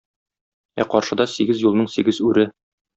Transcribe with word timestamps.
Ә 0.79 0.87
каршыда 0.95 1.29
сигез 1.35 1.63
юлның 1.67 1.95
сигез 1.99 2.25
үре. 2.33 2.53